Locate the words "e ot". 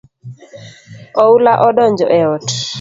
2.19-2.45